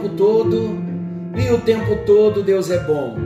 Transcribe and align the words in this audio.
tempo 0.00 0.08
todo 0.16 0.78
e 1.36 1.52
o 1.52 1.60
tempo 1.60 2.04
todo 2.06 2.42
Deus 2.42 2.70
é 2.70 2.78
bom. 2.78 3.16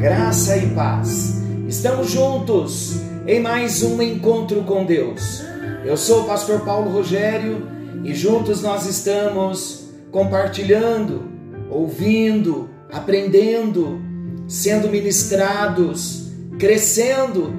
Graça 0.00 0.56
e 0.56 0.66
paz. 0.70 1.40
Estamos 1.68 2.10
juntos 2.10 3.00
em 3.28 3.38
mais 3.38 3.84
um 3.84 4.02
encontro 4.02 4.64
com 4.64 4.84
Deus. 4.84 5.44
Eu 5.84 5.96
sou 5.96 6.22
o 6.22 6.24
pastor 6.24 6.64
Paulo 6.64 6.90
Rogério 6.90 7.64
e 8.02 8.12
juntos 8.12 8.60
nós 8.60 8.86
estamos 8.86 9.88
compartilhando, 10.10 11.30
ouvindo, 11.70 12.68
aprendendo, 12.90 14.00
sendo 14.48 14.88
ministrados, 14.88 16.32
crescendo 16.58 17.54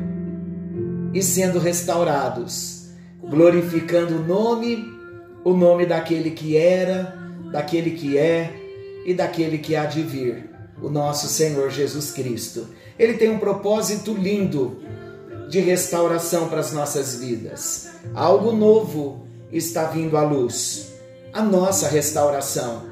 e 1.13 1.23
sendo 1.23 1.57
restaurados, 1.57 2.89
glorificando 3.23 4.17
o 4.17 4.27
nome 4.27 4.91
o 5.43 5.53
nome 5.53 5.85
daquele 5.85 6.31
que 6.31 6.55
era, 6.55 7.17
daquele 7.51 7.91
que 7.91 8.17
é 8.17 8.53
e 9.05 9.13
daquele 9.13 9.57
que 9.57 9.75
há 9.75 9.85
de 9.85 10.01
vir, 10.01 10.49
o 10.81 10.89
nosso 10.89 11.27
Senhor 11.27 11.69
Jesus 11.69 12.11
Cristo. 12.11 12.67
Ele 12.97 13.13
tem 13.15 13.29
um 13.29 13.39
propósito 13.39 14.13
lindo 14.13 14.79
de 15.49 15.59
restauração 15.59 16.47
para 16.47 16.59
as 16.59 16.71
nossas 16.71 17.15
vidas. 17.15 17.89
Algo 18.13 18.51
novo 18.51 19.27
está 19.51 19.85
vindo 19.85 20.15
à 20.17 20.23
luz, 20.23 20.93
a 21.33 21.41
nossa 21.41 21.87
restauração. 21.87 22.83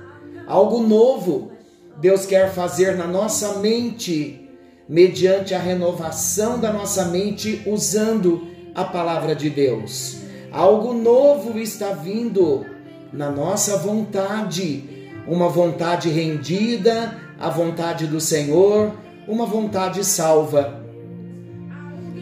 Algo 0.46 0.82
novo 0.82 1.52
Deus 2.00 2.26
quer 2.26 2.54
fazer 2.54 2.96
na 2.96 3.06
nossa 3.06 3.60
mente, 3.60 4.50
mediante 4.88 5.54
a 5.54 5.60
renovação 5.60 6.58
da 6.58 6.72
nossa 6.72 7.06
mente, 7.06 7.62
usando 7.66 8.48
a 8.74 8.86
palavra 8.86 9.36
de 9.36 9.50
Deus. 9.50 10.18
Algo 10.52 10.94
novo 10.94 11.60
está 11.60 11.92
vindo 11.92 12.66
na 13.12 13.30
nossa 13.30 13.78
vontade, 13.78 15.12
uma 15.28 15.50
vontade 15.50 16.10
rendida 16.10 17.18
à 17.40 17.50
vontade 17.50 18.08
do 18.08 18.20
Senhor, 18.20 18.94
uma 19.28 19.46
vontade 19.46 20.04
salva. 20.06 20.84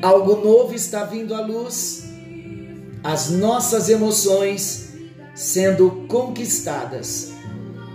Algo 0.02 0.36
novo 0.36 0.74
está 0.74 1.04
vindo 1.04 1.34
à 1.34 1.42
luz, 1.42 2.10
as 3.04 3.30
nossas 3.30 3.90
emoções 3.90 4.94
sendo 5.34 6.06
conquistadas, 6.08 7.32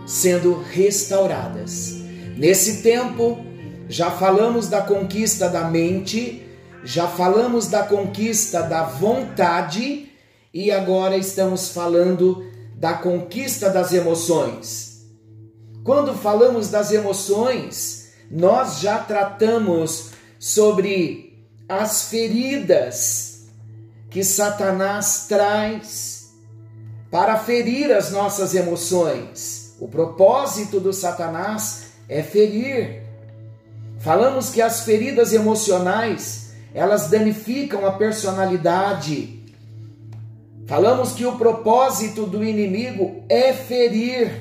sendo 0.07 0.63
restauradas. 0.73 1.97
Nesse 2.37 2.83
tempo, 2.83 3.45
já 3.89 4.11
falamos 4.11 4.69
da 4.69 4.83
conquista 4.83 5.49
da 5.49 5.69
mente, 5.69 6.43
já 6.85 7.07
falamos 7.07 7.69
da 7.69 7.83
conquista 7.83 8.63
da 8.63 8.85
vontade 8.85 10.09
e 10.53 10.71
agora 10.71 11.17
estamos 11.17 11.71
falando 11.71 12.45
da 12.83 12.95
conquista 12.95 13.71
das 13.71 13.93
emoções. 13.93 15.07
Quando 15.85 16.15
falamos 16.15 16.69
das 16.69 16.91
emoções, 16.91 18.09
nós 18.29 18.81
já 18.81 18.99
tratamos 18.99 20.11
sobre 20.37 21.47
as 21.69 22.09
feridas 22.09 23.45
que 24.11 24.25
Satanás 24.25 25.27
traz 25.29 26.33
para 27.09 27.39
ferir 27.39 27.93
as 27.93 28.11
nossas 28.11 28.53
emoções. 28.53 29.77
O 29.79 29.87
propósito 29.87 30.81
do 30.81 30.93
Satanás 30.93 31.85
é 32.09 32.21
ferir. 32.21 33.05
Falamos 34.01 34.51
que 34.51 34.61
as 34.61 34.81
feridas 34.81 35.33
emocionais, 35.33 36.51
elas 36.75 37.09
danificam 37.09 37.87
a 37.87 37.93
personalidade, 37.93 39.42
Falamos 40.73 41.13
que 41.13 41.27
o 41.27 41.37
propósito 41.37 42.25
do 42.25 42.43
inimigo 42.43 43.25
é 43.29 43.53
ferir, 43.53 44.33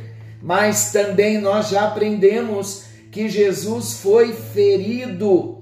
mas 0.41 0.89
também 0.89 1.37
nós 1.41 1.67
já 1.67 1.85
aprendemos 1.85 2.85
que 3.11 3.27
Jesus 3.27 3.99
foi 3.99 4.31
ferido 4.31 5.61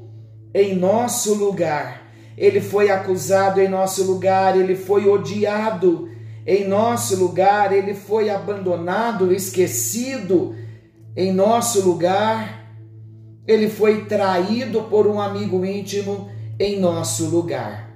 em 0.53 0.75
nosso 0.75 1.34
lugar. 1.34 2.03
Ele 2.38 2.62
foi 2.62 2.91
acusado 2.91 3.59
em 3.59 3.68
nosso 3.68 4.03
lugar, 4.03 4.56
ele 4.56 4.75
foi 4.75 5.09
odiado 5.09 6.07
em 6.46 6.68
nosso 6.68 7.16
lugar, 7.16 7.74
ele 7.74 7.96
foi 7.96 8.30
abandonado, 8.30 9.34
esquecido 9.34 10.56
em 11.18 11.34
nosso 11.34 11.81
lugar. 11.81 12.72
Ele 13.47 13.72
foi 13.72 14.06
traído 14.06 14.84
por 14.84 15.07
um 15.07 15.19
amigo 15.19 15.66
íntimo 15.66 16.30
em 16.59 16.80
nosso 16.80 17.25
lugar. 17.25 17.89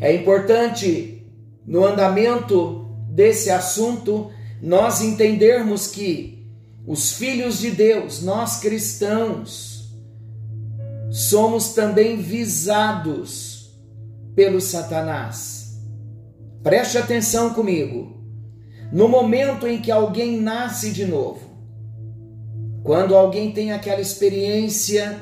É 0.00 0.14
importante 0.14 1.26
no 1.66 1.84
andamento 1.84 2.88
desse 3.10 3.50
assunto 3.50 4.30
nós 4.62 5.00
entendermos 5.00 5.88
que 5.88 6.46
os 6.86 7.12
filhos 7.12 7.58
de 7.58 7.70
Deus, 7.70 8.22
nós 8.22 8.60
cristãos, 8.60 9.92
somos 11.10 11.74
também 11.74 12.16
visados 12.16 13.78
pelo 14.34 14.60
Satanás. 14.60 15.78
Preste 16.62 16.96
atenção 16.96 17.54
comigo. 17.54 18.16
No 18.92 19.08
momento 19.08 19.66
em 19.66 19.80
que 19.80 19.90
alguém 19.90 20.40
nasce 20.40 20.90
de 20.92 21.04
novo, 21.04 21.40
quando 22.82 23.14
alguém 23.14 23.52
tem 23.52 23.72
aquela 23.72 24.00
experiência 24.00 25.18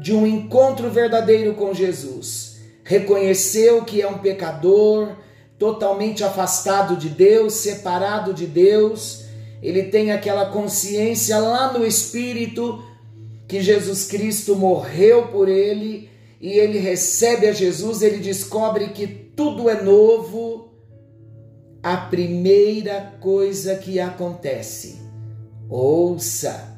de 0.00 0.12
um 0.14 0.26
encontro 0.26 0.90
verdadeiro 0.90 1.54
com 1.54 1.72
Jesus, 1.72 2.47
reconheceu 2.88 3.84
que 3.84 4.00
é 4.00 4.08
um 4.08 4.16
pecador, 4.16 5.14
totalmente 5.58 6.24
afastado 6.24 6.96
de 6.96 7.10
Deus, 7.10 7.52
separado 7.52 8.32
de 8.32 8.46
Deus. 8.46 9.24
Ele 9.62 9.82
tem 9.82 10.10
aquela 10.10 10.46
consciência 10.46 11.38
lá 11.38 11.70
no 11.70 11.86
espírito 11.86 12.82
que 13.46 13.60
Jesus 13.60 14.06
Cristo 14.06 14.56
morreu 14.56 15.26
por 15.26 15.50
ele 15.50 16.08
e 16.40 16.52
ele 16.52 16.78
recebe 16.78 17.46
a 17.46 17.52
Jesus, 17.52 18.00
ele 18.00 18.18
descobre 18.18 18.88
que 18.88 19.06
tudo 19.06 19.68
é 19.68 19.82
novo. 19.82 20.72
A 21.82 21.94
primeira 21.98 23.18
coisa 23.20 23.76
que 23.76 24.00
acontece, 24.00 24.98
ouça, 25.68 26.74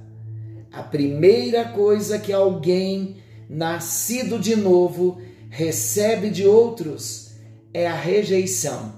a 0.72 0.82
primeira 0.82 1.66
coisa 1.66 2.18
que 2.18 2.32
alguém 2.32 3.18
nascido 3.48 4.38
de 4.38 4.56
novo 4.56 5.20
recebe 5.50 6.30
de 6.30 6.46
outros 6.46 7.32
é 7.74 7.86
a 7.86 7.94
rejeição. 7.94 8.94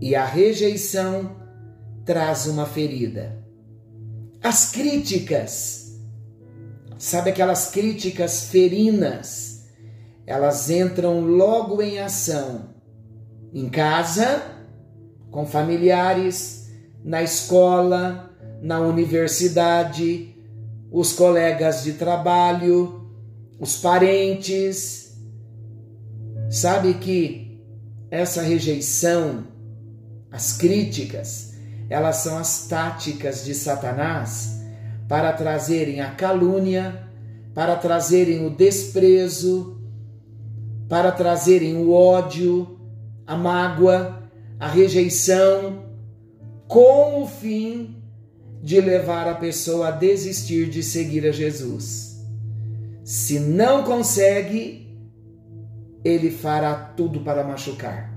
E 0.00 0.16
a 0.16 0.24
rejeição 0.24 1.36
traz 2.04 2.46
uma 2.46 2.66
ferida. 2.66 3.44
As 4.42 4.72
críticas, 4.72 5.98
sabe 6.98 7.30
aquelas 7.30 7.70
críticas 7.70 8.48
ferinas, 8.48 9.66
elas 10.26 10.70
entram 10.70 11.20
logo 11.20 11.82
em 11.82 11.98
ação. 11.98 12.74
Em 13.52 13.68
casa, 13.68 14.42
com 15.30 15.46
familiares, 15.46 16.70
na 17.04 17.22
escola, 17.22 18.30
na 18.60 18.80
universidade, 18.80 20.34
os 20.90 21.12
colegas 21.12 21.84
de 21.84 21.94
trabalho, 21.94 23.05
os 23.58 23.76
parentes. 23.76 25.16
Sabe 26.50 26.94
que 26.94 27.60
essa 28.10 28.42
rejeição, 28.42 29.44
as 30.30 30.56
críticas, 30.56 31.54
elas 31.88 32.16
são 32.16 32.38
as 32.38 32.66
táticas 32.66 33.44
de 33.44 33.54
Satanás 33.54 34.60
para 35.08 35.32
trazerem 35.32 36.00
a 36.00 36.10
calúnia, 36.10 37.06
para 37.54 37.76
trazerem 37.76 38.44
o 38.44 38.50
desprezo, 38.50 39.80
para 40.88 41.10
trazerem 41.10 41.76
o 41.76 41.92
ódio, 41.92 42.78
a 43.26 43.36
mágoa, 43.36 44.22
a 44.58 44.68
rejeição, 44.68 45.84
com 46.68 47.22
o 47.22 47.26
fim 47.26 47.96
de 48.62 48.80
levar 48.80 49.28
a 49.28 49.34
pessoa 49.34 49.88
a 49.88 49.90
desistir 49.90 50.68
de 50.68 50.82
seguir 50.82 51.26
a 51.26 51.32
Jesus. 51.32 52.05
Se 53.06 53.38
não 53.38 53.84
consegue, 53.84 54.84
ele 56.04 56.28
fará 56.28 56.74
tudo 56.74 57.20
para 57.20 57.44
machucar. 57.44 58.12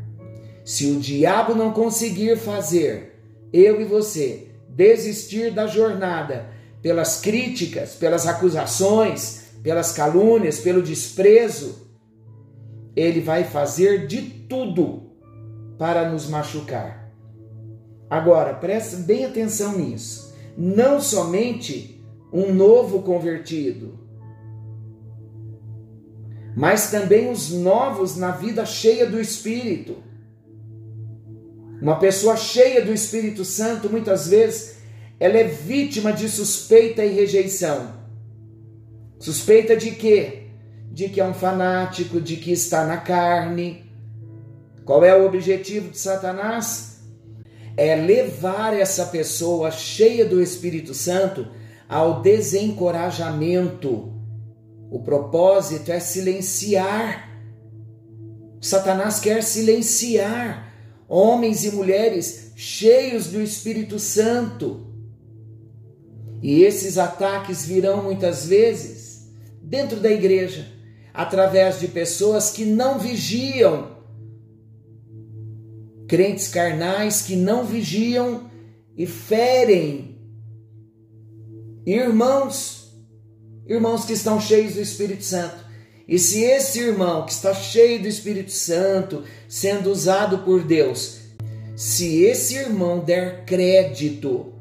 Se 0.66 0.88
o 0.88 1.00
diabo 1.00 1.54
não 1.54 1.72
conseguir 1.72 2.36
fazer 2.38 3.22
eu 3.54 3.80
e 3.80 3.86
você 3.86 4.48
desistir 4.68 5.54
da 5.54 5.68
jornada 5.68 6.50
pelas 6.82 7.22
críticas, 7.22 7.94
pelas 7.94 8.26
acusações, 8.26 9.52
pelas 9.62 9.92
calúnias, 9.92 10.58
pelo 10.60 10.82
desprezo, 10.82 11.88
ele 12.96 13.22
vai 13.22 13.44
fazer 13.44 14.08
de 14.08 14.24
tudo 14.24 15.12
para 15.78 16.10
nos 16.10 16.28
machucar. 16.28 17.14
Agora, 18.10 18.56
preste 18.56 18.96
bem 18.96 19.24
atenção 19.24 19.78
nisso. 19.78 20.34
Não 20.58 21.00
somente 21.00 22.04
um 22.34 22.52
novo 22.52 23.04
convertido, 23.04 24.09
mas 26.60 26.92
também 26.92 27.32
os 27.32 27.52
novos 27.52 28.18
na 28.18 28.32
vida 28.32 28.66
cheia 28.66 29.06
do 29.06 29.18
Espírito. 29.18 29.96
Uma 31.82 31.98
pessoa 31.98 32.36
cheia 32.36 32.84
do 32.84 32.94
Espírito 32.94 33.46
Santo, 33.46 33.90
muitas 33.90 34.28
vezes, 34.28 34.76
ela 35.18 35.38
é 35.38 35.46
vítima 35.46 36.12
de 36.12 36.28
suspeita 36.28 37.06
e 37.06 37.14
rejeição. 37.14 37.94
Suspeita 39.20 39.78
de 39.78 39.92
quê? 39.92 40.48
De 40.92 41.08
que 41.08 41.22
é 41.22 41.26
um 41.26 41.34
fanático, 41.34 42.20
de 42.20 42.36
que 42.36 42.52
está 42.52 42.84
na 42.84 42.98
carne. 42.98 43.90
Qual 44.84 45.06
é 45.06 45.16
o 45.16 45.26
objetivo 45.26 45.88
de 45.92 45.98
Satanás? 45.98 47.06
É 47.78 47.96
levar 47.96 48.74
essa 48.74 49.06
pessoa 49.06 49.72
cheia 49.72 50.26
do 50.26 50.44
Espírito 50.44 50.94
Santo 50.94 51.48
ao 51.88 52.22
desencorajamento. 52.22 54.19
O 54.90 55.00
propósito 55.00 55.92
é 55.92 56.00
silenciar. 56.00 57.30
Satanás 58.62 59.20
quer 59.20 59.44
silenciar 59.44 60.74
homens 61.08 61.64
e 61.64 61.72
mulheres 61.72 62.52
cheios 62.56 63.28
do 63.28 63.42
Espírito 63.42 64.00
Santo. 64.00 64.88
E 66.42 66.64
esses 66.64 66.98
ataques 66.98 67.66
virão 67.66 68.04
muitas 68.04 68.46
vezes 68.46 69.30
dentro 69.62 70.00
da 70.00 70.10
igreja, 70.10 70.68
através 71.14 71.80
de 71.80 71.88
pessoas 71.88 72.52
que 72.52 72.66
não 72.66 72.98
vigiam, 72.98 73.98
crentes 76.08 76.48
carnais 76.48 77.22
que 77.22 77.36
não 77.36 77.66
vigiam 77.66 78.50
e 78.98 79.06
ferem 79.06 80.18
irmãos, 81.86 82.79
irmãos 83.70 84.04
que 84.04 84.14
estão 84.14 84.42
cheios 84.42 84.74
do 84.74 84.82
Espírito 84.82 85.24
Santo. 85.24 85.70
E 86.08 86.18
se 86.18 86.42
esse 86.42 86.80
irmão 86.80 87.24
que 87.24 87.32
está 87.32 87.54
cheio 87.54 88.02
do 88.02 88.08
Espírito 88.08 88.52
Santo, 88.52 89.24
sendo 89.48 89.92
usado 89.92 90.40
por 90.40 90.64
Deus, 90.64 91.20
se 91.76 92.24
esse 92.24 92.56
irmão 92.56 93.00
der 93.00 93.46
crédito 93.46 94.52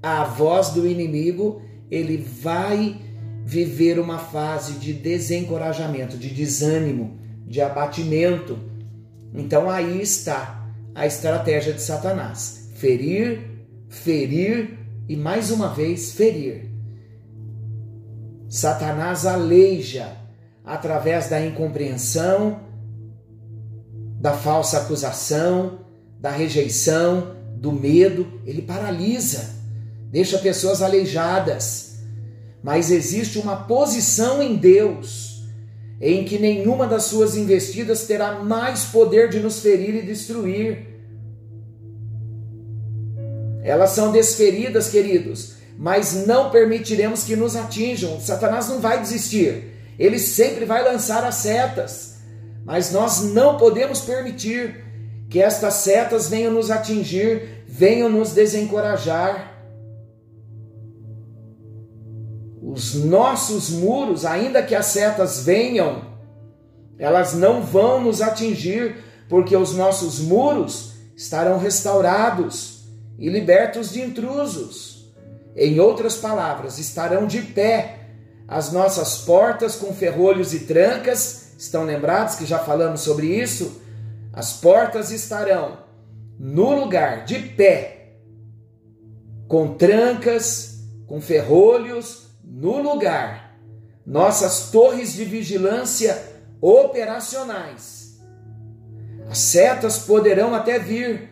à 0.00 0.22
voz 0.22 0.70
do 0.70 0.86
inimigo, 0.86 1.60
ele 1.90 2.16
vai 2.16 3.00
viver 3.44 3.98
uma 3.98 4.18
fase 4.18 4.74
de 4.74 4.92
desencorajamento, 4.92 6.16
de 6.16 6.30
desânimo, 6.30 7.18
de 7.46 7.60
abatimento. 7.60 8.58
Então 9.34 9.68
aí 9.68 10.00
está 10.00 10.64
a 10.94 11.04
estratégia 11.04 11.72
de 11.72 11.82
Satanás: 11.82 12.70
ferir, 12.76 13.40
ferir 13.88 14.78
e 15.08 15.16
mais 15.16 15.50
uma 15.50 15.74
vez 15.74 16.12
ferir. 16.12 16.71
Satanás 18.52 19.24
aleija 19.24 20.14
através 20.62 21.26
da 21.26 21.42
incompreensão, 21.42 22.60
da 24.20 24.34
falsa 24.34 24.76
acusação, 24.76 25.78
da 26.20 26.30
rejeição, 26.30 27.34
do 27.56 27.72
medo, 27.72 28.42
ele 28.44 28.60
paralisa, 28.60 29.54
deixa 30.10 30.36
pessoas 30.36 30.82
aleijadas. 30.82 31.94
Mas 32.62 32.90
existe 32.90 33.38
uma 33.38 33.56
posição 33.56 34.42
em 34.42 34.54
Deus 34.54 35.46
em 35.98 36.22
que 36.22 36.38
nenhuma 36.38 36.86
das 36.86 37.04
suas 37.04 37.34
investidas 37.34 38.06
terá 38.06 38.44
mais 38.44 38.84
poder 38.84 39.30
de 39.30 39.40
nos 39.40 39.60
ferir 39.60 39.94
e 39.94 40.02
destruir. 40.02 41.00
Elas 43.62 43.92
são 43.92 44.12
desferidas, 44.12 44.90
queridos, 44.90 45.61
mas 45.82 46.28
não 46.28 46.48
permitiremos 46.48 47.24
que 47.24 47.34
nos 47.34 47.56
atinjam. 47.56 48.20
Satanás 48.20 48.68
não 48.68 48.78
vai 48.78 49.00
desistir. 49.00 49.64
Ele 49.98 50.16
sempre 50.16 50.64
vai 50.64 50.84
lançar 50.84 51.24
as 51.24 51.34
setas, 51.34 52.18
mas 52.64 52.92
nós 52.92 53.22
não 53.22 53.56
podemos 53.56 54.00
permitir 54.00 54.76
que 55.28 55.42
estas 55.42 55.74
setas 55.74 56.28
venham 56.28 56.52
nos 56.52 56.70
atingir, 56.70 57.64
venham 57.66 58.08
nos 58.08 58.30
desencorajar. 58.30 59.60
Os 62.62 62.94
nossos 62.94 63.70
muros, 63.70 64.24
ainda 64.24 64.62
que 64.62 64.76
as 64.76 64.86
setas 64.86 65.42
venham, 65.42 66.12
elas 66.96 67.34
não 67.34 67.60
vão 67.60 68.00
nos 68.00 68.22
atingir, 68.22 68.98
porque 69.28 69.56
os 69.56 69.74
nossos 69.74 70.20
muros 70.20 70.92
estarão 71.16 71.58
restaurados 71.58 72.84
e 73.18 73.28
libertos 73.28 73.90
de 73.90 74.00
intrusos. 74.00 74.91
Em 75.56 75.80
outras 75.80 76.16
palavras, 76.16 76.78
estarão 76.78 77.26
de 77.26 77.42
pé 77.42 77.98
as 78.48 78.72
nossas 78.72 79.18
portas 79.18 79.76
com 79.76 79.94
ferrolhos 79.94 80.52
e 80.52 80.60
trancas. 80.60 81.52
Estão 81.58 81.84
lembrados 81.84 82.34
que 82.34 82.46
já 82.46 82.58
falamos 82.58 83.00
sobre 83.00 83.26
isso? 83.26 83.80
As 84.32 84.54
portas 84.54 85.10
estarão 85.10 85.78
no 86.38 86.74
lugar 86.74 87.24
de 87.24 87.38
pé, 87.38 88.14
com 89.46 89.74
trancas, 89.74 90.80
com 91.06 91.20
ferrolhos, 91.20 92.28
no 92.42 92.80
lugar. 92.82 93.56
Nossas 94.04 94.70
torres 94.70 95.12
de 95.12 95.24
vigilância 95.24 96.20
operacionais. 96.60 98.18
As 99.30 99.38
setas 99.38 99.98
poderão 99.98 100.54
até 100.54 100.78
vir, 100.78 101.30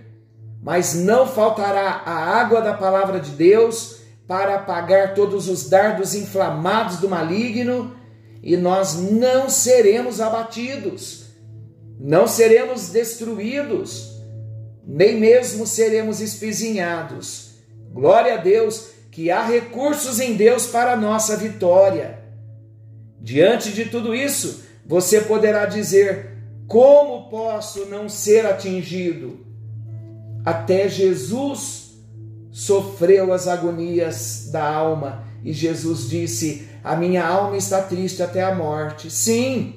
mas 0.63 0.95
não 0.95 1.27
faltará 1.27 2.03
a 2.05 2.41
água 2.41 2.61
da 2.61 2.75
palavra 2.75 3.19
de 3.19 3.31
Deus 3.33 4.00
para 4.31 4.55
apagar 4.55 5.13
todos 5.13 5.49
os 5.49 5.69
dardos 5.69 6.15
inflamados 6.15 6.99
do 6.99 7.09
maligno 7.09 7.97
e 8.41 8.57
nós 8.57 8.95
não 8.95 9.51
seremos 9.51 10.21
abatidos, 10.21 11.33
não 11.99 12.29
seremos 12.29 12.91
destruídos, 12.91 14.23
nem 14.87 15.19
mesmo 15.19 15.67
seremos 15.67 16.21
espizinhados. 16.21 17.57
Glória 17.93 18.35
a 18.35 18.37
Deus 18.37 18.91
que 19.11 19.33
há 19.33 19.45
recursos 19.45 20.21
em 20.21 20.35
Deus 20.35 20.65
para 20.65 20.93
a 20.93 20.97
nossa 20.97 21.37
vitória. 21.37 22.21
Diante 23.21 23.73
de 23.73 23.87
tudo 23.87 24.15
isso, 24.15 24.63
você 24.87 25.23
poderá 25.23 25.67
dizer: 25.67 26.37
como 26.69 27.29
posso 27.29 27.87
não 27.87 28.09
ser 28.09 28.47
atingido? 28.47 29.45
Até 30.45 30.89
Jesus 30.89 31.80
sofreu 32.51 33.33
as 33.33 33.47
agonias 33.47 34.49
da 34.51 34.69
alma 34.69 35.25
e 35.45 35.53
Jesus 35.53 36.09
disse: 36.09 36.69
A 36.83 36.97
minha 36.97 37.27
alma 37.27 37.57
está 37.57 37.83
triste 37.83 38.23
até 38.23 38.43
a 38.43 38.55
morte. 38.55 39.11
Sim, 39.11 39.77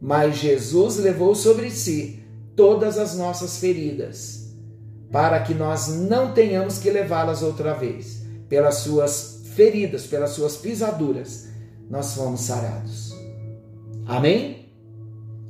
mas 0.00 0.36
Jesus 0.36 0.96
levou 0.96 1.34
sobre 1.34 1.70
si 1.70 2.22
todas 2.54 2.98
as 2.98 3.16
nossas 3.16 3.58
feridas, 3.58 4.54
para 5.12 5.40
que 5.40 5.54
nós 5.54 5.88
não 5.88 6.32
tenhamos 6.32 6.78
que 6.78 6.90
levá-las 6.90 7.42
outra 7.42 7.74
vez. 7.74 8.24
Pelas 8.48 8.76
suas 8.76 9.42
feridas, 9.54 10.06
pelas 10.06 10.30
suas 10.30 10.56
pisaduras, 10.56 11.48
nós 11.90 12.14
fomos 12.14 12.42
sarados. 12.42 13.12
Amém? 14.06 14.68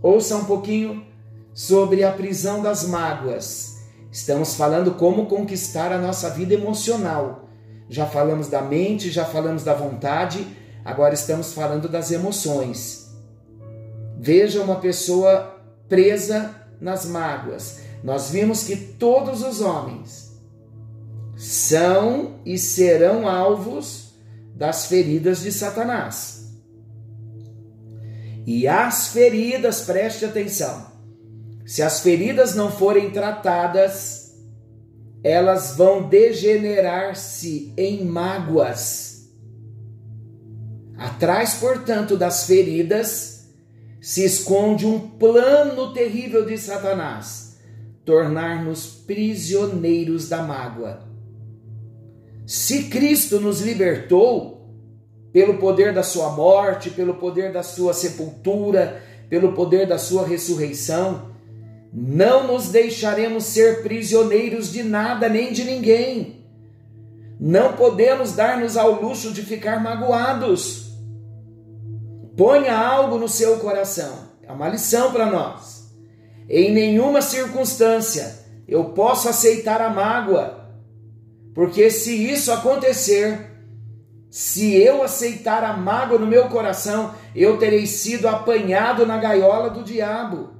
Ouça 0.02 0.36
um 0.36 0.44
pouquinho 0.44 1.04
sobre 1.52 2.04
a 2.04 2.12
prisão 2.12 2.62
das 2.62 2.84
mágoas 2.84 3.75
Estamos 4.16 4.54
falando 4.54 4.92
como 4.92 5.26
conquistar 5.26 5.92
a 5.92 5.98
nossa 5.98 6.30
vida 6.30 6.54
emocional. 6.54 7.50
Já 7.86 8.06
falamos 8.06 8.48
da 8.48 8.62
mente, 8.62 9.10
já 9.10 9.26
falamos 9.26 9.62
da 9.62 9.74
vontade, 9.74 10.56
agora 10.82 11.12
estamos 11.12 11.52
falando 11.52 11.86
das 11.86 12.10
emoções. 12.10 13.14
Veja 14.18 14.62
uma 14.62 14.76
pessoa 14.76 15.60
presa 15.86 16.50
nas 16.80 17.04
mágoas. 17.04 17.80
Nós 18.02 18.30
vimos 18.30 18.64
que 18.64 18.74
todos 18.74 19.42
os 19.42 19.60
homens 19.60 20.34
são 21.36 22.36
e 22.42 22.56
serão 22.56 23.28
alvos 23.28 24.14
das 24.54 24.86
feridas 24.86 25.42
de 25.42 25.52
Satanás. 25.52 26.54
E 28.46 28.66
as 28.66 29.08
feridas, 29.08 29.82
preste 29.82 30.24
atenção, 30.24 30.86
se 31.66 31.82
as 31.82 32.00
feridas 32.00 32.54
não 32.54 32.70
forem 32.70 33.10
tratadas, 33.10 34.36
elas 35.22 35.76
vão 35.76 36.08
degenerar-se 36.08 37.74
em 37.76 38.04
mágoas. 38.04 39.28
Atrás, 40.96 41.54
portanto, 41.54 42.16
das 42.16 42.46
feridas 42.46 43.50
se 44.00 44.24
esconde 44.24 44.86
um 44.86 45.00
plano 45.00 45.92
terrível 45.92 46.46
de 46.46 46.56
Satanás 46.56 47.56
tornar-nos 48.04 48.86
prisioneiros 48.86 50.28
da 50.28 50.42
mágoa. 50.42 51.00
Se 52.46 52.84
Cristo 52.84 53.40
nos 53.40 53.60
libertou 53.60 54.70
pelo 55.32 55.58
poder 55.58 55.92
da 55.92 56.04
sua 56.04 56.30
morte, 56.30 56.90
pelo 56.90 57.14
poder 57.14 57.52
da 57.52 57.64
sua 57.64 57.92
sepultura, 57.92 59.02
pelo 59.28 59.52
poder 59.54 59.88
da 59.88 59.98
sua 59.98 60.24
ressurreição, 60.24 61.34
não 61.98 62.46
nos 62.46 62.68
deixaremos 62.68 63.44
ser 63.44 63.82
prisioneiros 63.82 64.70
de 64.70 64.82
nada 64.82 65.30
nem 65.30 65.50
de 65.50 65.64
ninguém. 65.64 66.44
Não 67.40 67.72
podemos 67.72 68.32
dar-nos 68.32 68.76
ao 68.76 69.00
luxo 69.00 69.32
de 69.32 69.40
ficar 69.40 69.82
magoados. 69.82 70.90
Ponha 72.36 72.76
algo 72.76 73.16
no 73.16 73.30
seu 73.30 73.56
coração. 73.60 74.26
É 74.42 74.52
uma 74.52 74.68
lição 74.68 75.10
para 75.10 75.24
nós. 75.30 75.90
Em 76.50 76.70
nenhuma 76.70 77.22
circunstância 77.22 78.44
eu 78.68 78.90
posso 78.90 79.26
aceitar 79.26 79.80
a 79.80 79.88
mágoa, 79.88 80.68
porque 81.54 81.90
se 81.90 82.30
isso 82.30 82.52
acontecer, 82.52 83.52
se 84.28 84.76
eu 84.76 85.02
aceitar 85.02 85.64
a 85.64 85.72
mágoa 85.72 86.18
no 86.18 86.26
meu 86.26 86.50
coração, 86.50 87.14
eu 87.34 87.56
terei 87.56 87.86
sido 87.86 88.28
apanhado 88.28 89.06
na 89.06 89.16
gaiola 89.16 89.70
do 89.70 89.82
diabo. 89.82 90.55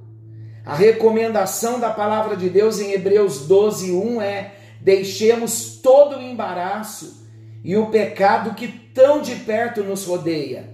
A 0.67 0.75
recomendação 0.75 1.79
da 1.79 1.91
palavra 1.91 2.35
de 2.35 2.49
Deus 2.49 2.81
em 2.81 2.91
Hebreus 2.91 3.47
12, 3.47 3.89
1 3.93 4.21
é: 4.21 4.55
deixemos 4.81 5.79
todo 5.81 6.17
o 6.17 6.21
embaraço 6.21 7.25
e 7.63 7.77
o 7.77 7.85
pecado 7.85 8.53
que 8.53 8.67
tão 8.67 9.21
de 9.21 9.33
perto 9.35 9.81
nos 9.81 10.03
rodeia. 10.03 10.69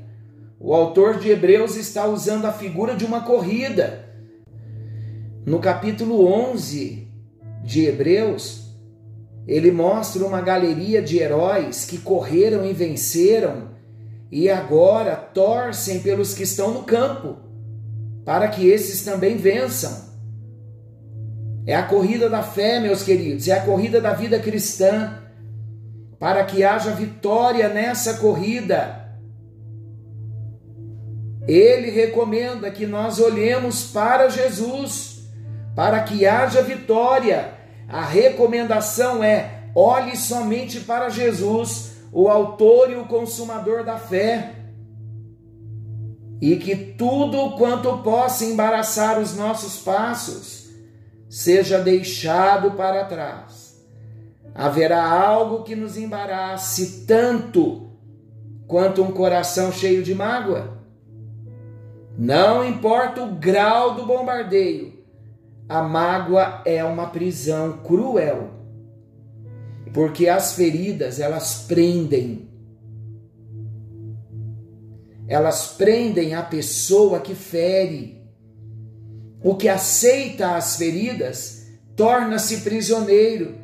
O 0.60 0.74
autor 0.74 1.20
de 1.20 1.30
Hebreus 1.30 1.76
está 1.76 2.08
usando 2.08 2.46
a 2.46 2.52
figura 2.52 2.96
de 2.96 3.06
uma 3.06 3.22
corrida. 3.22 4.10
No 5.46 5.60
capítulo 5.60 6.26
11 6.26 7.08
de 7.64 7.86
Hebreus, 7.86 8.72
ele 9.46 9.72
mostra 9.72 10.26
uma 10.26 10.42
galeria 10.42 11.04
de 11.04 11.20
heróis 11.20 11.86
que 11.86 12.00
correram 12.00 12.66
e 12.66 12.74
venceram 12.74 13.70
e 14.32 14.50
agora 14.50 15.16
torcem 15.16 16.00
pelos 16.00 16.34
que 16.34 16.42
estão 16.42 16.74
no 16.74 16.82
campo, 16.82 17.38
para 18.26 18.48
que 18.48 18.68
esses 18.68 19.04
também 19.04 19.38
vençam. 19.38 20.14
É 21.66 21.76
a 21.76 21.84
corrida 21.84 22.30
da 22.30 22.44
fé, 22.44 22.80
meus 22.80 23.04
queridos, 23.04 23.48
é 23.48 23.54
a 23.54 23.66
corrida 23.66 24.02
da 24.02 24.14
vida 24.14 24.40
cristã. 24.40 25.20
Para 26.20 26.44
que 26.46 26.64
haja 26.64 26.92
vitória 26.92 27.68
nessa 27.68 28.16
corrida, 28.16 29.04
ele 31.48 31.90
recomenda 31.90 32.72
que 32.72 32.86
nós 32.86 33.20
olhemos 33.20 33.92
para 33.92 34.30
Jesus, 34.30 35.28
para 35.76 36.02
que 36.02 36.26
haja 36.26 36.62
vitória. 36.62 37.54
A 37.90 38.02
recomendação 38.02 39.22
é: 39.24 39.64
olhe 39.76 40.16
somente 40.16 40.80
para 40.80 41.10
Jesus, 41.10 41.96
o 42.12 42.30
Autor 42.30 42.92
e 42.92 42.96
o 42.96 43.06
Consumador 43.06 43.84
da 43.84 43.98
fé. 43.98 44.63
E 46.42 46.56
que 46.58 46.76
tudo 46.76 47.52
quanto 47.58 48.00
possa 48.00 48.46
embaraçar 48.46 49.20
os 49.20 49.36
nossos 49.36 49.80
passos 49.80 50.70
seja 51.30 51.80
deixado 51.80 52.72
para 52.72 53.06
trás. 53.06 53.82
Haverá 54.54 55.04
algo 55.04 55.64
que 55.64 55.76
nos 55.76 55.98
embarace 55.98 57.06
tanto 57.08 57.90
quanto 58.68 59.02
um 59.02 59.12
coração 59.12 59.72
cheio 59.72 60.04
de 60.04 60.14
mágoa. 60.14 60.78
Não 62.18 62.64
importa 62.64 63.24
o 63.24 63.36
grau 63.36 63.96
do 63.96 64.06
bombardeio, 64.06 64.94
a 65.68 65.82
mágoa 65.82 66.62
é 66.66 66.84
uma 66.84 67.08
prisão 67.08 67.80
cruel. 67.84 68.52
Porque 69.94 70.28
as 70.28 70.54
feridas, 70.54 71.20
elas 71.20 71.66
prendem. 71.68 72.50
Elas 75.28 75.68
prendem 75.78 76.36
a 76.36 76.42
pessoa 76.42 77.20
que 77.20 77.34
fere. 77.34 78.22
O 79.44 79.56
que 79.56 79.68
aceita 79.70 80.56
as 80.56 80.78
feridas 80.78 81.68
torna-se 81.96 82.62
prisioneiro. 82.62 83.56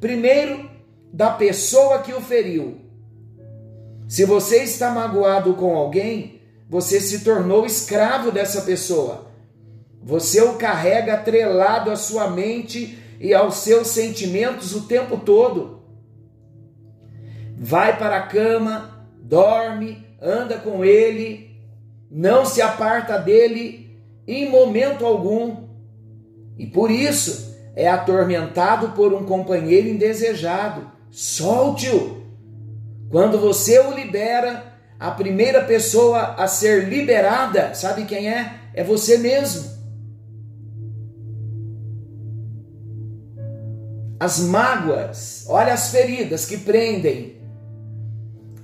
Primeiro, 0.00 0.68
da 1.12 1.30
pessoa 1.30 2.00
que 2.00 2.12
o 2.12 2.20
feriu. 2.20 2.80
Se 4.08 4.24
você 4.24 4.62
está 4.62 4.90
magoado 4.90 5.54
com 5.54 5.76
alguém, 5.76 6.40
você 6.68 7.00
se 7.00 7.24
tornou 7.24 7.66
escravo 7.66 8.30
dessa 8.30 8.62
pessoa. 8.62 9.26
Você 10.02 10.40
o 10.40 10.54
carrega 10.54 11.14
atrelado 11.14 11.90
à 11.90 11.96
sua 11.96 12.30
mente 12.30 12.98
e 13.20 13.34
aos 13.34 13.56
seus 13.56 13.88
sentimentos 13.88 14.74
o 14.74 14.86
tempo 14.86 15.18
todo. 15.18 15.82
Vai 17.58 17.98
para 17.98 18.18
a 18.18 18.26
cama, 18.26 19.06
dorme, 19.20 20.07
anda 20.20 20.58
com 20.58 20.84
ele, 20.84 21.56
não 22.10 22.44
se 22.44 22.60
aparta 22.60 23.18
dele 23.18 23.98
em 24.26 24.50
momento 24.50 25.06
algum. 25.06 25.68
E 26.58 26.66
por 26.66 26.90
isso 26.90 27.56
é 27.76 27.88
atormentado 27.88 28.90
por 28.90 29.12
um 29.14 29.24
companheiro 29.24 29.88
indesejado. 29.88 30.90
Solte-o. 31.10 32.18
Quando 33.10 33.38
você 33.38 33.78
o 33.78 33.92
libera, 33.92 34.64
a 34.98 35.10
primeira 35.10 35.64
pessoa 35.64 36.34
a 36.34 36.48
ser 36.48 36.88
liberada, 36.88 37.74
sabe 37.74 38.04
quem 38.04 38.28
é? 38.28 38.54
É 38.74 38.82
você 38.82 39.16
mesmo. 39.16 39.78
As 44.20 44.40
mágoas, 44.40 45.46
olha 45.48 45.72
as 45.72 45.90
feridas 45.90 46.44
que 46.44 46.58
prendem. 46.58 47.36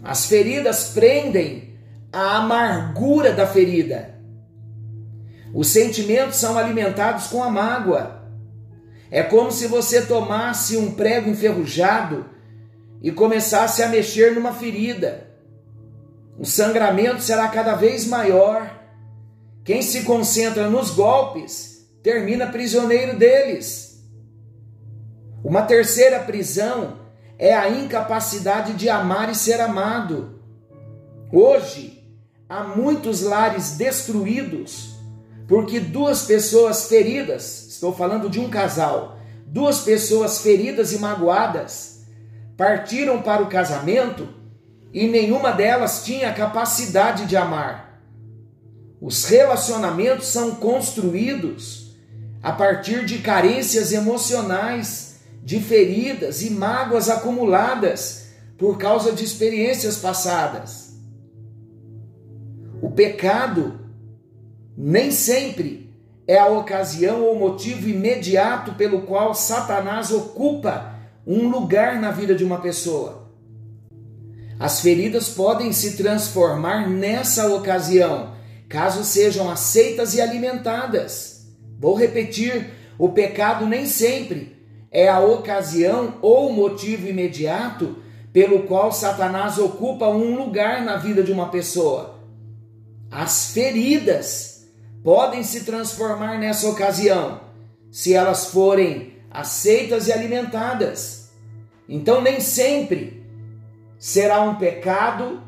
As 0.05 0.27
feridas 0.27 0.91
prendem 0.91 1.79
a 2.13 2.37
amargura 2.37 3.33
da 3.33 3.47
ferida. 3.47 4.15
Os 5.55 5.69
sentimentos 5.69 6.37
são 6.37 6.59
alimentados 6.59 7.29
com 7.29 7.43
a 7.43 7.49
mágoa. 7.49 8.23
É 9.11 9.23
como 9.23 9.51
se 9.51 9.67
você 9.67 10.05
tomasse 10.05 10.77
um 10.77 10.93
prego 10.93 11.31
enferrujado 11.31 12.27
e 13.01 13.11
começasse 13.11 13.83
a 13.83 13.89
mexer 13.89 14.35
numa 14.35 14.53
ferida. 14.53 15.27
O 16.39 16.45
sangramento 16.45 17.23
será 17.23 17.49
cada 17.49 17.75
vez 17.75 18.07
maior. 18.07 18.83
Quem 19.65 19.81
se 19.81 20.03
concentra 20.03 20.69
nos 20.69 20.91
golpes 20.91 21.89
termina 22.03 22.49
prisioneiro 22.49 23.17
deles. 23.17 24.05
Uma 25.43 25.63
terceira 25.63 26.19
prisão 26.21 27.04
é 27.39 27.55
a 27.55 27.69
incapacidade 27.69 28.75
de 28.75 28.89
amar 28.89 29.31
e 29.31 29.35
ser 29.35 29.61
amado. 29.61 30.41
Hoje, 31.33 32.05
há 32.49 32.65
muitos 32.65 33.23
lares 33.23 33.73
destruídos 33.77 34.95
porque 35.47 35.79
duas 35.79 36.23
pessoas 36.23 36.89
feridas, 36.89 37.67
estou 37.69 37.95
falando 37.95 38.31
de 38.31 38.41
um 38.41 38.49
casal, 38.49 39.19
duas 39.47 39.81
pessoas 39.81 40.41
feridas 40.41 40.93
e 40.93 40.99
magoadas, 40.99 42.05
partiram 42.57 43.21
para 43.21 43.43
o 43.43 43.49
casamento 43.49 44.29
e 44.93 45.07
nenhuma 45.07 45.53
delas 45.53 46.05
tinha 46.05 46.33
capacidade 46.33 47.27
de 47.27 47.37
amar. 47.37 48.01
Os 49.01 49.27
relacionamentos 49.27 50.29
são 50.29 50.55
construídos 50.55 51.95
a 52.43 52.53
partir 52.53 53.05
de 53.05 53.19
carências 53.19 53.93
emocionais 53.93 55.14
de 55.45 55.61
feridas 55.61 56.41
e 56.41 56.49
mágoas 56.49 57.11
acumuladas 57.11 58.29
por 58.57 58.79
causa 58.79 59.13
de 59.13 59.23
experiências 59.23 59.99
passadas. 59.99 60.95
O 62.81 62.91
pecado 62.91 63.79
nem 64.75 65.11
sempre 65.11 65.95
é 66.27 66.39
a 66.39 66.49
ocasião 66.49 67.23
ou 67.23 67.39
motivo 67.39 67.89
imediato 67.89 68.73
pelo 68.75 69.03
qual 69.03 69.35
Satanás 69.35 70.11
ocupa 70.11 70.95
um 71.27 71.49
lugar 71.49 72.01
na 72.01 72.11
vida 72.11 72.35
de 72.35 72.43
uma 72.43 72.61
pessoa. 72.61 73.31
As 74.59 74.81
feridas 74.81 75.29
podem 75.29 75.73
se 75.73 75.95
transformar 75.97 76.89
nessa 76.89 77.53
ocasião, 77.55 78.35
caso 78.67 79.05
sejam 79.05 79.51
aceitas 79.51 80.15
e 80.15 80.23
alimentadas. 80.23 81.49
Vou 81.79 81.95
repetir: 81.95 82.71
o 82.97 83.11
pecado 83.11 83.67
nem 83.67 83.85
sempre 83.85 84.55
é 84.95 85.09
a 85.09 85.19
ocasião 85.19 86.15
ou 86.23 86.53
motivo 86.53 87.09
imediato 87.09 87.97
pelo 88.33 88.63
qual 88.63 88.93
Satanás 88.93 89.59
ocupa 89.59 90.09
um 90.09 90.37
lugar 90.37 90.83
na 90.83 90.97
vida 90.97 91.21
de 91.21 91.33
uma 91.33 91.49
pessoa. 91.49 92.21
As 93.11 93.51
feridas 93.51 94.69
podem 95.03 95.43
se 95.43 95.65
transformar 95.65 96.39
nessa 96.39 96.69
ocasião, 96.69 97.41
se 97.91 98.15
elas 98.15 98.47
forem 98.47 99.15
aceitas 99.31 100.07
e 100.07 100.13
alimentadas. 100.13 101.33
Então, 101.89 102.21
nem 102.21 102.41
sempre 102.41 103.27
será 103.99 104.43
um 104.43 104.55
pecado, 104.55 105.43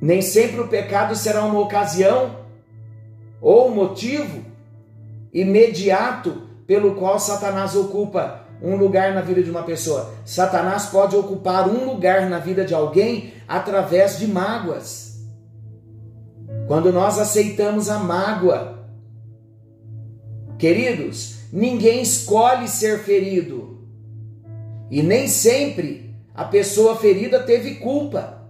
nem 0.00 0.20
sempre 0.20 0.60
o 0.60 0.68
pecado 0.68 1.16
será 1.16 1.42
uma 1.44 1.58
ocasião 1.58 2.44
ou 3.40 3.70
motivo 3.70 4.44
imediato 5.32 6.53
pelo 6.66 6.94
qual 6.94 7.18
Satanás 7.18 7.74
ocupa 7.74 8.44
um 8.62 8.76
lugar 8.76 9.12
na 9.12 9.20
vida 9.20 9.42
de 9.42 9.50
uma 9.50 9.62
pessoa. 9.62 10.14
Satanás 10.24 10.86
pode 10.86 11.14
ocupar 11.16 11.68
um 11.68 11.84
lugar 11.84 12.28
na 12.30 12.38
vida 12.38 12.64
de 12.64 12.74
alguém 12.74 13.34
através 13.46 14.18
de 14.18 14.26
mágoas. 14.26 15.22
Quando 16.66 16.92
nós 16.92 17.18
aceitamos 17.18 17.90
a 17.90 17.98
mágoa, 17.98 18.86
queridos, 20.58 21.40
ninguém 21.52 22.00
escolhe 22.00 22.68
ser 22.68 23.00
ferido. 23.00 23.86
E 24.90 25.02
nem 25.02 25.28
sempre 25.28 26.14
a 26.34 26.44
pessoa 26.44 26.96
ferida 26.96 27.42
teve 27.42 27.76
culpa. 27.76 28.42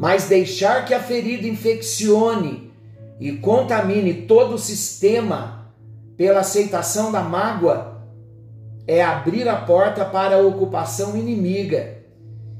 mas 0.00 0.28
deixar 0.28 0.86
que 0.86 0.94
a 0.94 1.02
ferida 1.02 1.46
infeccione 1.46 2.72
e 3.20 3.32
contamine 3.32 4.22
todo 4.22 4.54
o 4.54 4.58
sistema 4.58 5.59
pela 6.20 6.40
aceitação 6.40 7.10
da 7.10 7.22
mágoa 7.22 7.98
é 8.86 9.02
abrir 9.02 9.48
a 9.48 9.56
porta 9.56 10.04
para 10.04 10.36
a 10.36 10.42
ocupação 10.42 11.16
inimiga. 11.16 11.96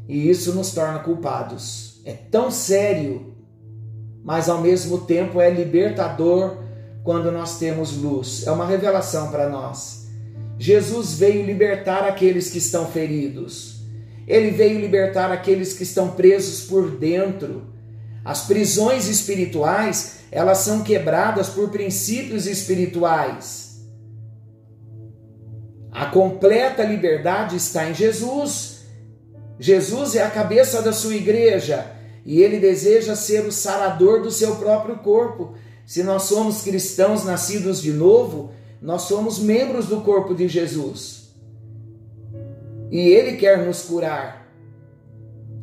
E 0.08 0.30
isso 0.30 0.54
nos 0.54 0.72
torna 0.72 1.00
culpados. 1.00 2.00
É 2.06 2.14
tão 2.14 2.50
sério, 2.50 3.34
mas 4.24 4.48
ao 4.48 4.62
mesmo 4.62 5.02
tempo 5.02 5.42
é 5.42 5.50
libertador 5.50 6.56
quando 7.04 7.30
nós 7.30 7.58
temos 7.58 7.94
luz. 7.98 8.46
É 8.46 8.50
uma 8.50 8.64
revelação 8.64 9.30
para 9.30 9.46
nós. 9.50 10.08
Jesus 10.58 11.18
veio 11.18 11.44
libertar 11.44 12.08
aqueles 12.08 12.50
que 12.50 12.56
estão 12.56 12.86
feridos. 12.86 13.82
Ele 14.26 14.52
veio 14.52 14.80
libertar 14.80 15.30
aqueles 15.30 15.74
que 15.74 15.82
estão 15.82 16.12
presos 16.12 16.66
por 16.66 16.92
dentro. 16.92 17.64
As 18.24 18.46
prisões 18.46 19.08
espirituais, 19.08 20.20
elas 20.30 20.58
são 20.58 20.82
quebradas 20.82 21.48
por 21.48 21.70
princípios 21.70 22.46
espirituais. 22.46 23.80
A 25.90 26.06
completa 26.06 26.84
liberdade 26.84 27.56
está 27.56 27.88
em 27.88 27.94
Jesus. 27.94 28.80
Jesus 29.58 30.14
é 30.14 30.22
a 30.22 30.30
cabeça 30.30 30.80
da 30.82 30.92
sua 30.92 31.14
igreja 31.14 31.86
e 32.24 32.40
ele 32.42 32.58
deseja 32.58 33.16
ser 33.16 33.46
o 33.46 33.52
sarador 33.52 34.22
do 34.22 34.30
seu 34.30 34.56
próprio 34.56 34.98
corpo. 34.98 35.54
Se 35.86 36.02
nós 36.02 36.24
somos 36.24 36.62
cristãos 36.62 37.24
nascidos 37.24 37.82
de 37.82 37.92
novo, 37.92 38.52
nós 38.80 39.02
somos 39.02 39.38
membros 39.38 39.86
do 39.86 40.00
corpo 40.00 40.34
de 40.34 40.48
Jesus. 40.48 41.34
E 42.90 42.98
Ele 43.00 43.36
quer 43.36 43.64
nos 43.66 43.82
curar. 43.82 44.48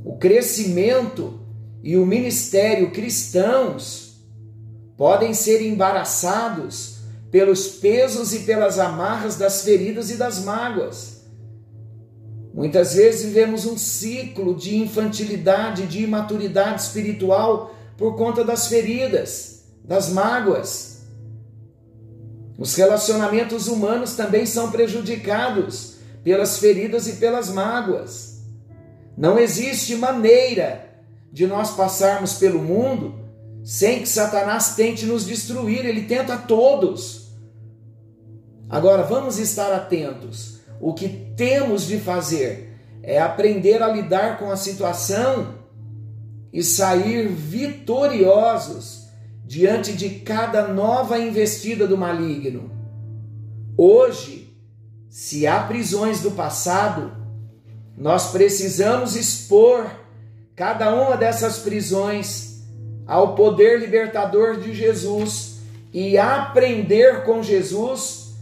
O 0.03 0.17
crescimento 0.17 1.39
e 1.87 1.95
o 1.95 2.05
ministério 2.05 2.91
cristãos 2.91 4.17
podem 4.97 5.33
ser 5.33 5.61
embaraçados 5.61 6.97
pelos 7.31 7.69
pesos 7.69 8.33
e 8.33 8.39
pelas 8.39 8.77
amarras 8.77 9.37
das 9.37 9.61
feridas 9.61 10.11
e 10.11 10.15
das 10.15 10.43
mágoas. 10.43 11.21
Muitas 12.53 12.95
vezes 12.95 13.23
vivemos 13.27 13.65
um 13.65 13.77
ciclo 13.77 14.53
de 14.53 14.75
infantilidade, 14.75 15.87
de 15.87 16.03
imaturidade 16.03 16.81
espiritual 16.81 17.73
por 17.95 18.17
conta 18.17 18.43
das 18.43 18.67
feridas, 18.67 19.63
das 19.81 20.09
mágoas. 20.09 21.03
Os 22.59 22.75
relacionamentos 22.75 23.69
humanos 23.69 24.13
também 24.13 24.45
são 24.45 24.71
prejudicados 24.71 25.99
pelas 26.21 26.57
feridas 26.57 27.07
e 27.07 27.13
pelas 27.13 27.47
mágoas. 27.49 28.41
Não 29.17 29.39
existe 29.39 29.95
maneira 29.95 30.86
de 31.31 31.45
nós 31.45 31.71
passarmos 31.71 32.33
pelo 32.33 32.59
mundo 32.59 33.27
sem 33.63 33.99
que 33.99 34.07
Satanás 34.07 34.75
tente 34.75 35.05
nos 35.05 35.25
destruir, 35.25 35.85
ele 35.85 36.03
tenta 36.03 36.37
todos. 36.37 37.33
Agora 38.69 39.03
vamos 39.03 39.39
estar 39.39 39.73
atentos. 39.73 40.59
O 40.79 40.93
que 40.93 41.09
temos 41.35 41.85
de 41.85 41.99
fazer 41.99 42.79
é 43.03 43.19
aprender 43.19 43.81
a 43.83 43.87
lidar 43.87 44.39
com 44.39 44.49
a 44.49 44.55
situação 44.55 45.55
e 46.53 46.63
sair 46.63 47.27
vitoriosos 47.27 49.07
diante 49.45 49.93
de 49.93 50.09
cada 50.21 50.67
nova 50.67 51.19
investida 51.19 51.85
do 51.85 51.97
maligno. 51.97 52.71
Hoje, 53.77 54.57
se 55.09 55.45
há 55.45 55.63
prisões 55.63 56.21
do 56.21 56.31
passado, 56.31 57.11
nós 57.97 58.31
precisamos 58.31 59.15
expor 59.15 59.89
cada 60.57 60.91
uma 60.91 61.15
dessas 61.15 61.59
prisões 61.59 62.63
ao 63.05 63.35
poder 63.35 63.79
libertador 63.79 64.59
de 64.59 64.73
Jesus 64.73 65.59
e 65.93 66.17
aprender 66.17 67.23
com 67.23 67.43
Jesus 67.43 68.35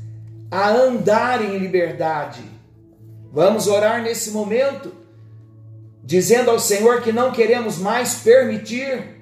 a 0.50 0.70
andar 0.70 1.44
em 1.44 1.58
liberdade. 1.58 2.42
Vamos 3.34 3.68
orar 3.68 4.02
nesse 4.02 4.32
momento, 4.32 4.94
dizendo 6.02 6.50
ao 6.50 6.58
Senhor 6.58 7.02
que 7.02 7.12
não 7.12 7.34
queremos 7.34 7.78
mais 7.78 8.16
permitir 8.16 9.22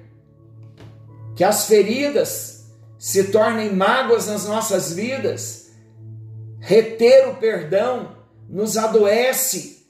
que 1.34 1.42
as 1.42 1.66
feridas 1.66 2.70
se 2.96 3.24
tornem 3.24 3.74
mágoas 3.74 4.28
nas 4.28 4.46
nossas 4.46 4.92
vidas. 4.92 5.72
Reter 6.60 7.28
o 7.28 7.34
perdão 7.34 8.16
nos 8.48 8.76
adoece 8.76 9.83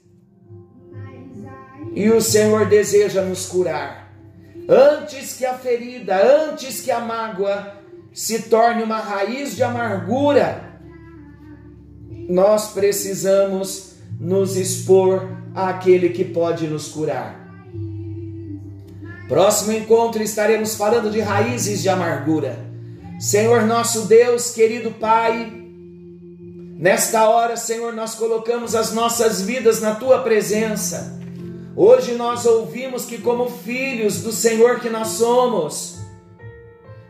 e 1.95 2.09
o 2.09 2.21
Senhor 2.21 2.65
deseja 2.65 3.21
nos 3.21 3.45
curar. 3.45 4.13
Antes 4.67 5.33
que 5.33 5.45
a 5.45 5.53
ferida, 5.53 6.15
antes 6.47 6.81
que 6.81 6.91
a 6.91 6.99
mágoa 6.99 7.73
se 8.13 8.43
torne 8.43 8.83
uma 8.83 8.99
raiz 8.99 9.55
de 9.55 9.63
amargura, 9.63 10.79
nós 12.27 12.71
precisamos 12.71 13.95
nos 14.19 14.57
expor 14.57 15.27
àquele 15.55 16.09
que 16.09 16.25
pode 16.25 16.67
nos 16.67 16.89
curar. 16.89 17.45
Próximo 19.27 19.73
encontro 19.73 20.21
estaremos 20.21 20.75
falando 20.75 21.09
de 21.09 21.19
raízes 21.19 21.81
de 21.81 21.89
amargura. 21.89 22.59
Senhor 23.19 23.63
nosso 23.63 24.05
Deus, 24.05 24.51
querido 24.51 24.91
Pai, 24.91 25.51
nesta 26.77 27.27
hora, 27.29 27.55
Senhor, 27.55 27.93
nós 27.93 28.15
colocamos 28.15 28.75
as 28.75 28.91
nossas 28.91 29.41
vidas 29.41 29.79
na 29.79 29.95
tua 29.95 30.19
presença. 30.21 31.24
Hoje 31.77 32.13
nós 32.13 32.45
ouvimos 32.45 33.03
que, 33.03 33.17
como 33.17 33.49
filhos 33.49 34.21
do 34.21 34.31
Senhor 34.31 34.79
que 34.79 34.89
nós 34.89 35.09
somos, 35.09 35.97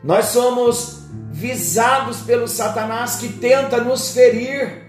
nós 0.03 0.25
somos 0.27 1.01
visados 1.31 2.21
pelo 2.21 2.47
Satanás 2.47 3.17
que 3.17 3.29
tenta 3.33 3.77
nos 3.77 4.09
ferir. 4.11 4.85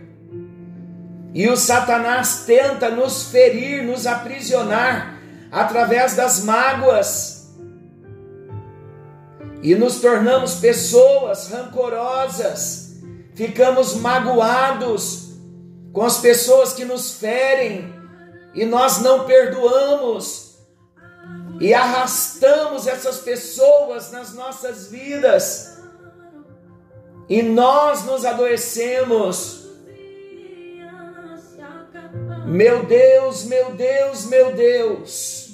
E 1.34 1.46
o 1.48 1.56
Satanás 1.58 2.44
tenta 2.46 2.88
nos 2.88 3.24
ferir, 3.24 3.82
nos 3.84 4.06
aprisionar 4.06 5.20
através 5.52 6.16
das 6.16 6.42
mágoas. 6.42 7.54
E 9.62 9.74
nos 9.74 10.00
tornamos 10.00 10.54
pessoas 10.54 11.50
rancorosas, 11.50 12.96
ficamos 13.34 13.94
magoados 13.96 15.32
com 15.92 16.02
as 16.02 16.18
pessoas 16.18 16.72
que 16.72 16.84
nos 16.84 17.12
ferem 17.14 17.95
e 18.57 18.64
nós 18.64 19.03
não 19.03 19.25
perdoamos 19.25 20.57
e 21.61 21.73
arrastamos 21.73 22.87
essas 22.87 23.19
pessoas 23.19 24.11
nas 24.11 24.35
nossas 24.35 24.88
vidas 24.88 25.77
e 27.29 27.42
nós 27.42 28.05
nos 28.05 28.25
adoecemos. 28.25 29.66
Meu 32.47 32.85
Deus, 32.85 33.45
meu 33.45 33.73
Deus, 33.73 34.25
meu 34.27 34.55
Deus. 34.55 35.49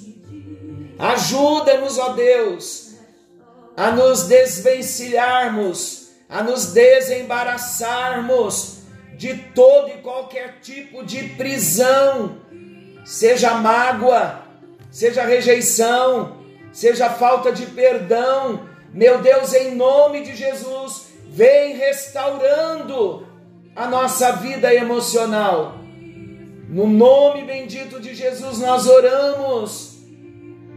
Ajuda-nos, 0.97 1.97
ó 1.97 2.13
Deus, 2.13 2.93
a 3.75 3.91
nos 3.91 4.27
desvencilharmos, 4.27 6.11
a 6.29 6.41
nos 6.43 6.67
desembaraçarmos 6.67 8.83
de 9.17 9.35
todo 9.55 9.89
e 9.89 9.97
qualquer 10.01 10.61
tipo 10.61 11.03
de 11.03 11.29
prisão, 11.29 12.42
seja 13.03 13.55
mágoa, 13.55 14.41
seja 14.91 15.23
rejeição, 15.23 16.37
seja 16.71 17.09
falta 17.09 17.51
de 17.51 17.65
perdão. 17.67 18.67
Meu 18.93 19.19
Deus, 19.19 19.53
em 19.53 19.75
nome 19.75 20.21
de 20.21 20.35
Jesus, 20.35 21.07
vem 21.29 21.75
restaurando 21.75 23.27
a 23.75 23.87
nossa 23.87 24.33
vida 24.33 24.73
emocional. 24.73 25.75
No 26.69 26.87
nome 26.87 27.43
bendito 27.43 27.99
de 27.99 28.15
Jesus, 28.15 28.59
nós 28.59 28.87
oramos 28.87 29.93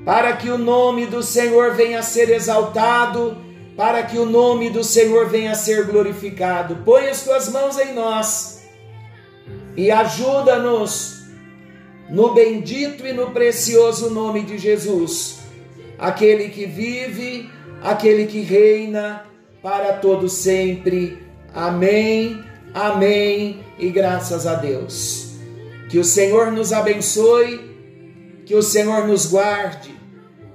para 0.05 0.35
que 0.35 0.49
o 0.49 0.57
nome 0.57 1.07
do 1.07 1.23
Senhor 1.23 1.75
venha 1.75 1.99
a 1.99 2.03
ser 2.03 2.31
exaltado, 2.31 3.37
para 3.77 4.03
que 4.03 4.19
o 4.19 4.25
nome 4.25 4.71
do 4.71 4.85
Senhor 4.85 5.29
venha 5.29 5.53
a 5.53 5.55
ser 5.55 5.85
glorificado. 5.85 6.77
Põe 6.85 7.09
as 7.09 7.23
tuas 7.23 7.49
mãos 7.49 7.79
em 7.79 7.93
nós 7.93 8.63
e 9.77 9.91
ajuda-nos 9.91 11.16
no 12.09 12.35
bendito 12.35 13.07
e 13.07 13.13
no 13.13 13.31
precioso 13.31 14.11
nome 14.11 14.43
de 14.43 14.59
Jesus, 14.59 15.39
aquele 15.99 16.49
que 16.49 16.67
vive, 16.67 17.51
aquele 17.83 18.27
que 18.27 18.41
reina 18.41 19.27
para 19.63 19.95
todo 19.95 20.29
sempre. 20.29 21.19
Amém. 21.55 22.43
Amém. 22.73 23.61
E 23.79 23.89
graças 23.91 24.47
a 24.47 24.55
Deus. 24.55 25.33
Que 25.89 25.99
o 25.99 26.05
Senhor 26.05 26.53
nos 26.53 26.73
abençoe, 26.73 27.61
que 28.45 28.55
o 28.55 28.63
Senhor 28.63 29.07
nos 29.07 29.27
guarde 29.27 29.97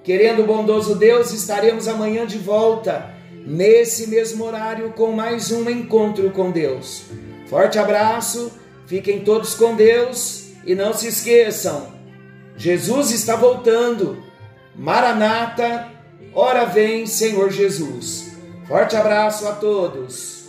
Querendo 0.04 0.42
o 0.42 0.46
bondoso 0.48 0.96
Deus, 0.96 1.32
estaremos 1.32 1.88
amanhã 1.88 2.26
de 2.26 2.40
volta, 2.40 3.14
nesse 3.46 4.08
mesmo 4.08 4.44
horário, 4.44 4.94
com 4.94 5.12
mais 5.12 5.52
um 5.52 5.70
encontro 5.70 6.32
com 6.32 6.50
Deus. 6.50 7.04
Forte 7.48 7.78
abraço, 7.78 8.52
fiquem 8.88 9.20
todos 9.20 9.54
com 9.54 9.76
Deus 9.76 10.41
e 10.66 10.76
não 10.76 10.94
se 10.94 11.08
esqueçam: 11.08 11.94
Jesus 12.56 13.12
está 13.12 13.36
voltando. 13.36 14.24
Maranata, 14.76 15.90
ora 16.34 16.66
vem, 16.66 17.06
Senhor 17.06 17.52
Jesus. 17.52 18.32
Forte 18.68 18.96
abraço 18.96 19.48
a 19.48 19.54
todos. 19.54 20.41